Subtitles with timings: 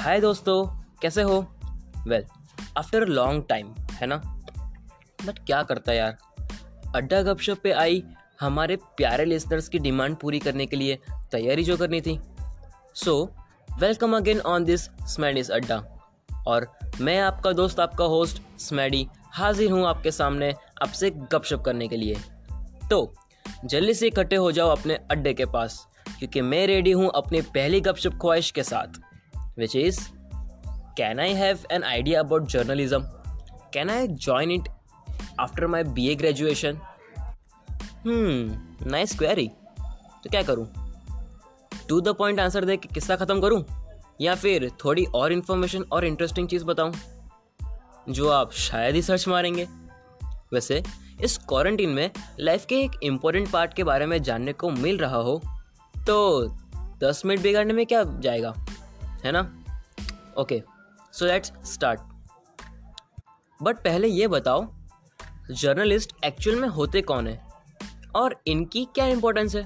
[0.00, 0.64] हाय दोस्तों,
[1.02, 1.38] कैसे हो?
[2.08, 2.24] वेल
[2.78, 4.16] आफ्टर लॉन्ग टाइम है ना?
[5.26, 6.16] बट क्या करता यार?
[6.96, 8.02] अड्डा गपशप पे आई
[8.40, 10.98] हमारे प्यारे लिसनर्स की डिमांड पूरी करने के लिए
[11.32, 12.18] तैयारी जो करनी थी।
[12.94, 13.34] So
[13.80, 15.82] welcome again on this स्मैडिस अड्डा।
[16.46, 16.70] और
[17.00, 22.16] मैं आपका दोस्त, आपका होस्ट स्मैडी हाजिर हूँ आपके सामने आपसे गपशप करने के लिए।
[22.90, 23.12] तो
[23.64, 25.86] जल्दी से इकट्ठे हो जाओ अपने अड्डे के पास,
[26.18, 29.00] क्योंकि मैं रेडी हूँ अपनी पहली गपशप ख्वाहिश के साथ।
[29.58, 30.00] Which is
[30.96, 33.02] can I have an idea about journalism
[33.74, 34.68] can I join it
[35.40, 36.78] after my B A graduation
[38.06, 39.50] nice query
[40.24, 40.66] तो क्या करूँ?
[41.88, 43.64] टू द पॉइंट आंसर दे के किस्सा ख़त्म करूँ?
[44.20, 46.94] या फिर थोड़ी और इन्फॉर्मेशन और इंटरेस्टिंग चीज़ बताऊँ?
[48.08, 49.66] जो आप शायद ही सर्च मारेंगे।
[50.52, 50.82] वैसे,
[51.22, 55.16] इस क्वारंटीन में लाइफ के एक इम्पोर्टेंट पार्ट के बारे में जानने को मिल रहा
[55.16, 55.40] हो
[56.06, 56.48] तो
[57.02, 58.54] दस मिनट बिगाड़ने में क्या जाएगा?
[59.24, 59.40] है ना?
[60.38, 60.62] Okay
[61.12, 62.00] so let's start
[63.62, 64.66] but पहले ये बताओ
[65.50, 67.48] जर्नलिस्ट एक्चुअल में होते कौन है?
[68.14, 69.62] और इनकी क्या इंपॉर्टेंस है?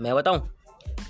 [0.00, 0.50] मैं बताऊँ,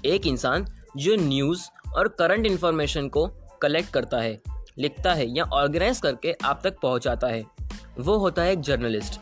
[0.04, 3.26] एक इंसान जो न्यूज़ और करंट इन्फॉर्मेशन को
[3.62, 4.40] कलेक्ट करता है,
[4.78, 7.44] लिखता है या ऑर्गेनाइज करके आप तक पहुंचाता है,
[7.98, 9.20] वो होता है एक जर्नलिस्ट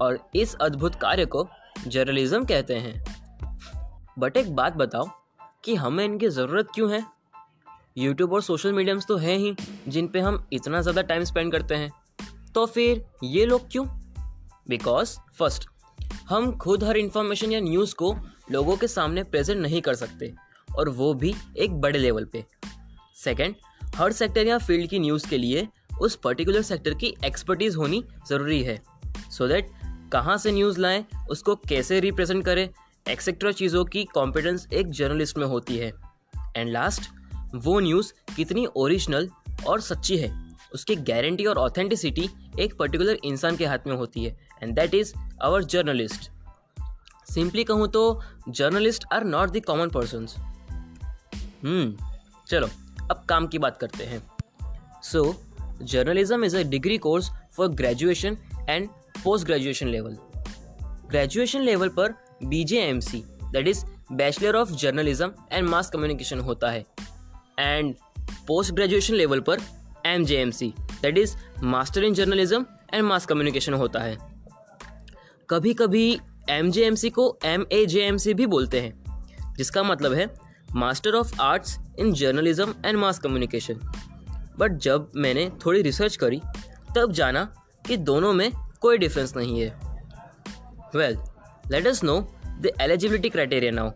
[0.00, 1.48] और इस अद्भुत कार्य को
[1.86, 3.04] जर्नलिज्म कहते हैं।
[4.18, 5.08] बट एक बात बताओ
[5.64, 7.04] कि हमें इनकी ज़रूरत क्यों है?
[7.96, 9.54] यूट्यूब और सोशल मीडियम्स तो हैं ही,
[9.88, 11.90] जिन पे हम इतना ज़्यादा टाइम स्पेंड करते हैं।
[12.54, 13.86] तो फिर ये लोग क्यों?
[14.68, 15.68] बिकॉज़ फ़र्स्ट
[16.28, 18.14] हम खुद हर इन्फॉर्मेशन या न्यूज़ को
[18.52, 20.32] लोगों के सामने प्रेजेंट नहीं कर सकते,
[20.68, 22.44] और वो भी एक बड़े लेवल पे।
[23.16, 23.54] सेकंड
[23.96, 25.66] हर सेक्टर या फ़ील्ड की न्यूज़ के लिए
[26.00, 28.80] उस पर्टिकुलर सेक्टर की एक्सपर्टीज़ होनी ज़रूरी है।
[29.30, 29.70] सो so दैट
[30.12, 32.68] कहाँ से न्यूज़ लाएँ, उसको कैसे रिप्रेजेंट करें
[33.06, 35.92] एक्सेट्रा चीज़ों की कॉम्पिटेंस एक जर्नलिस्ट में होती है।
[36.56, 37.10] एंड लास्ट
[37.54, 39.28] वो न्यूज़ कितनी ओरिजिनल
[39.66, 40.30] और सच्ची है।
[40.74, 42.28] उसकी गारंटी और ऑथेंटिसिटी
[42.60, 45.12] एक पर्टिकुलर इंसान के हाथ में होती है and that is
[45.42, 46.30] our journalist
[47.32, 50.26] simply कहूँ तो journalist are not the common person
[52.48, 52.66] चलो,
[53.02, 54.22] अब काम की बात करते हैं।
[55.02, 55.22] So
[55.82, 58.36] journalism is a degree course for graduation
[58.68, 58.88] and
[59.24, 60.16] post graduation level
[61.10, 66.40] graduation level पर B J M C that is bachelor of journalism and mass communication
[66.40, 66.84] होता है।
[67.58, 67.94] एंड
[68.46, 69.60] पोस्ट ग्रेजुएशन लेवल पर
[70.06, 71.34] M J M C that is
[71.64, 74.16] master in journalism and mass communication होता है।
[75.48, 79.54] कभी कभी M J M सी को M A J M सी भी बोलते हैं,
[79.56, 80.28] जिसका मतलब है
[80.74, 83.80] master of arts in journalism and mass communication
[84.58, 86.40] but जब मैंने थोड़ी रिसर्च करी,
[86.96, 87.44] तब जाना
[87.86, 88.50] कि दोनों में
[88.80, 89.68] कोई डिफरेंस नहीं है।
[90.94, 91.18] Well
[91.72, 93.90] let us know the eligibility criteria now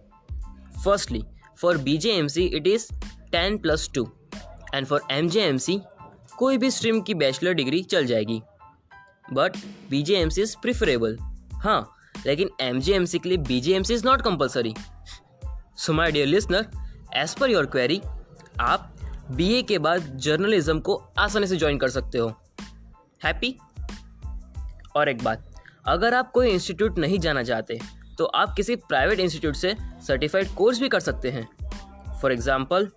[0.85, 1.23] firstly
[1.59, 2.87] for B J M C it is
[3.33, 4.05] ten plus two
[4.75, 5.81] and for M J M C
[6.39, 8.41] कोई भी स्ट्रीम की बैचलर डिग्री चल जाएगी।
[9.33, 9.57] But
[9.91, 11.17] B J M C is preferable
[11.55, 14.75] हाँ लेकिन M J M C के लिए B J M C is not compulsory
[15.77, 16.67] so my dear listener
[17.17, 18.01] as per your query
[18.61, 18.91] आप
[19.31, 22.29] बी ए के बाद जर्नलिज्म को आसानी से ज्वाइन कर सकते हो।
[23.25, 23.57] हैप्पी
[24.97, 25.51] और एक बात,
[25.87, 27.79] अगर आप कोई इंस्टीट्यूट नहीं जाना चाहते
[28.19, 29.75] तो आप किसी प्राइवेट इंस्टीट्यूट से
[30.07, 31.49] सर्टिफाइड कोर्स भी कर सकते हैं।
[32.21, 32.91] For example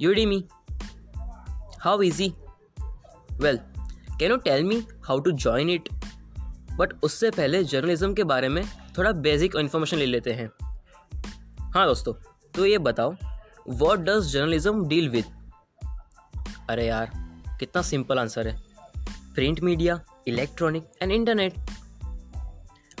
[0.00, 0.40] Udemy.
[1.80, 2.30] How easy?
[3.40, 3.58] Well
[4.18, 5.88] can you tell me how to join it
[6.76, 8.64] but उससे पहले जर्नलिज्म के बारे में
[8.98, 10.50] थोड़ा बेसिक इन्फॉर्मेशन ले लेते हैं।
[11.74, 12.12] हाँ दोस्तों
[12.54, 13.14] तो ये बताओ
[13.68, 15.24] what does journalism deal with
[16.70, 17.10] अरे यार,
[17.60, 18.56] कितना सिंपल आंसर है।
[19.34, 21.54] Print media electronic and internet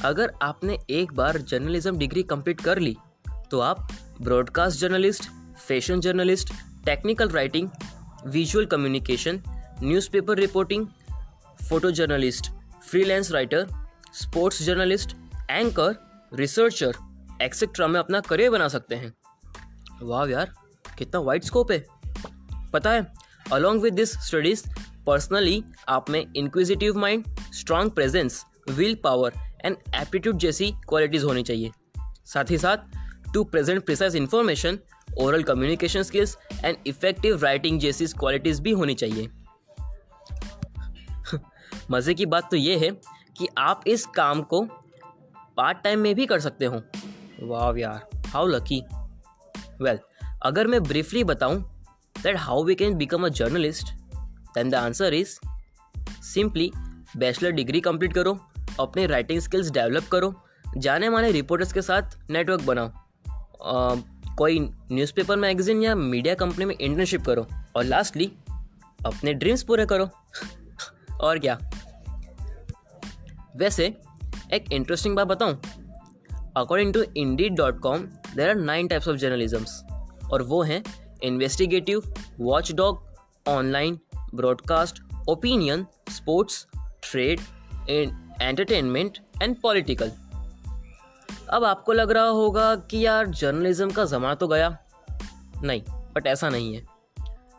[0.04, 2.96] अगर आपने एक बार जर्नलिज्म डिग्री कंप्लीट कर ली
[3.50, 3.88] तो आप
[4.20, 5.24] broadcast journalist,
[5.68, 6.52] fashion journalist,
[6.84, 7.68] technical writing,
[8.26, 9.42] visual communication,
[9.82, 10.86] newspaper reporting,
[11.68, 12.50] photo journalist,
[12.90, 13.66] freelance writer,
[14.14, 15.16] sports journalist,
[15.50, 15.94] anchor,
[16.34, 16.92] researcher
[17.42, 19.14] etcetera में अपना करियर बना सकते हैं।
[20.02, 20.52] वाह यार,
[20.98, 21.86] कितना वाइड स्कोप है।
[22.72, 23.12] पता है
[23.52, 24.64] along with this studies
[25.06, 29.32] personally आप में inquisitive mind strong presence will power
[29.64, 31.70] and aptitude जैसी क्वालिटीज़ होनी चाहिए।
[32.24, 32.76] साथ ही साथ
[33.34, 34.78] to present precise information
[35.18, 39.28] oral communication skills and effective writing जैसी क्वालिटीज़ भी होनी चाहिए।
[41.90, 42.90] मज़े की बात तो ये है
[43.38, 44.60] कि आप इस काम को
[45.56, 46.82] पार्ट टाइम में भी कर सकते हो।
[47.42, 48.80] वाह यार हाउ लकी
[49.82, 49.98] वेल
[50.42, 51.60] अगर मैं ब्रीफली बताऊँ
[52.22, 53.94] that how we can become a journalist
[54.54, 55.38] then the answer is
[56.22, 56.70] simply
[57.16, 58.38] bachelor degree complete करो।
[58.80, 60.44] अपने राइटिंग स्किल्स डेवलप करो
[60.76, 62.92] जाने माने रिपोर्टर्स के साथ नेटवर्क बनाओ
[64.38, 64.60] कोई
[64.92, 67.46] न्यूज़पेपर मैगजीन या मीडिया कंपनी में इंटर्नशिप करो,
[67.76, 68.32] और लास्टली
[69.06, 70.08] अपने ड्रीम्स पूरे करो।
[71.20, 71.58] और क्या?
[73.56, 74.00] वैसे,
[74.52, 75.60] एक इंटरेस्टिंग बात बताऊँ।
[76.56, 77.98] According to indeed dot com
[78.36, 79.82] there are nine types of journalisms
[80.32, 80.82] और वो हैं
[81.22, 83.14] investigative watch dog
[83.48, 83.98] online
[84.34, 86.66] broadcast opinion sports
[87.02, 87.40] trade
[88.40, 90.12] entertainment and political
[91.50, 94.76] अब आपको लग रहा होगा कि यार जर्नलिज्म का ज़माना तो गया।
[95.62, 95.82] नहीं
[96.14, 96.84] बट ऐसा नहीं है।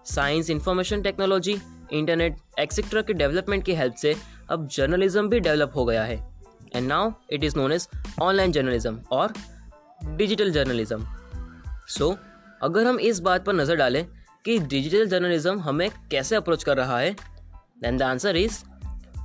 [0.05, 1.59] Science information technology
[1.93, 4.15] internet etcetera के डेवलपमेंट की हेल्प से
[4.51, 6.17] अब जर्नलिज्म भी डेवलप हो गया है।
[6.75, 7.87] And now it is known as
[8.21, 9.33] online journalism और
[10.05, 11.05] डिजिटल जर्नलिज्म
[11.89, 12.15] सो
[12.63, 14.05] अगर हम इस बात पर नज़र डालें
[14.45, 17.11] कि डिजिटल जर्नलिज्म हमें कैसे अप्रोच कर रहा है
[17.81, 18.63] then the answer is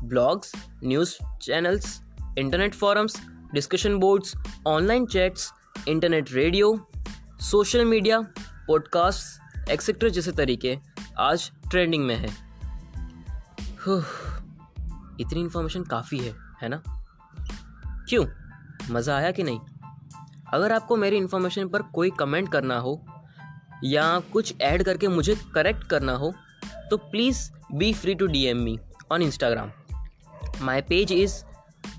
[0.05, 0.53] blogs
[0.85, 2.03] news channels
[2.39, 3.23] internet forums
[3.55, 4.35] discussion boards
[4.67, 5.53] online chats
[5.89, 6.91] internet radio
[7.41, 8.21] social media
[8.69, 10.79] podcast etcetera जैसे तरीके
[11.19, 12.49] आज ट्रेंडिंग में है।
[15.21, 16.83] इतनी इन्फॉर्मेशन काफ़ी है है ना?
[18.09, 18.27] क्यों?
[18.91, 19.61] मज़ा आया कि नहीं?
[20.55, 23.07] अगर आपको मेरी इन्फॉर्मेशन पर कोई कमेंट करना हो,
[23.85, 26.35] या कुछ ऐड करके मुझे करेक्ट करना हो
[26.91, 28.79] तो please be free to D M me
[29.13, 29.71] on Instagram
[30.63, 31.35] my page is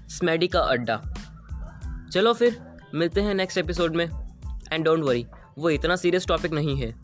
[0.09, 1.01] स्मेडी का अड्डा
[2.13, 2.61] चलो फिर,
[2.95, 4.09] मिलते हैं नेक्स्ट एपिसोड में।
[4.71, 5.25] एंड डोंट वरी
[5.57, 6.95] वो इतना सीरियस टॉपिक नहीं है।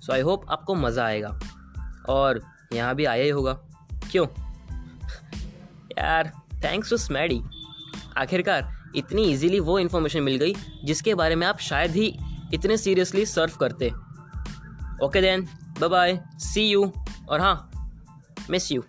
[0.00, 1.38] सो आई होप आपको मज़ा आएगा।
[2.08, 3.52] और यहाँ भी आया ही होगा।
[4.10, 4.26] क्यों?
[5.98, 6.32] यार
[6.64, 7.42] थैंक्स टू स्मैडी
[8.16, 12.18] आखिरकार, इतनी इजीली वो इन्फॉर्मेशन मिल गई, जिसके बारे में आप शायद ही
[12.54, 13.92] इतने सीरियसली सर्व करते।
[15.04, 15.48] Okay then
[15.80, 16.92] bye bye see you
[17.28, 17.70] और हाँ
[18.50, 18.84] मिस यू